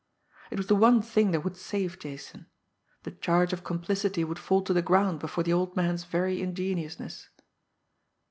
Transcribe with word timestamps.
It 0.49 0.57
was 0.57 0.65
the 0.65 0.75
one 0.75 1.03
thing 1.03 1.29
that 1.29 1.41
would 1.43 1.55
save 1.55 1.99
Jason. 1.99 2.47
The 3.03 3.11
charge 3.11 3.53
of 3.53 3.63
complicity 3.63 4.23
would 4.23 4.39
fall 4.39 4.63
to 4.63 4.73
the 4.73 4.81
ground 4.81 5.19
before 5.19 5.43
the 5.43 5.53
old 5.53 5.75
man's 5.75 6.05
very 6.05 6.41
ingenuousness! 6.41 7.29